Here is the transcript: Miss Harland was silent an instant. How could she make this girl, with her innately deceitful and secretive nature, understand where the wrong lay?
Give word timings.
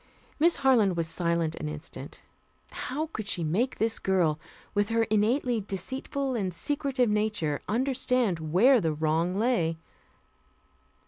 Miss 0.39 0.55
Harland 0.65 0.97
was 0.97 1.07
silent 1.07 1.53
an 1.57 1.69
instant. 1.69 2.21
How 2.71 3.11
could 3.13 3.27
she 3.27 3.43
make 3.43 3.77
this 3.77 3.99
girl, 3.99 4.39
with 4.73 4.89
her 4.89 5.03
innately 5.03 5.61
deceitful 5.61 6.33
and 6.33 6.51
secretive 6.55 7.07
nature, 7.11 7.61
understand 7.67 8.51
where 8.51 8.81
the 8.81 8.93
wrong 8.93 9.35
lay? 9.35 9.77